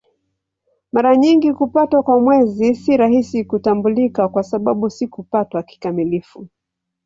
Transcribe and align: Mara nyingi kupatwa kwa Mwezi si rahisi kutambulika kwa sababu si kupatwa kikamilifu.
Mara 0.93 1.17
nyingi 1.17 1.53
kupatwa 1.53 2.03
kwa 2.03 2.19
Mwezi 2.21 2.75
si 2.75 2.97
rahisi 2.97 3.45
kutambulika 3.45 4.29
kwa 4.29 4.43
sababu 4.43 4.89
si 4.89 5.07
kupatwa 5.07 5.63
kikamilifu. 5.63 6.47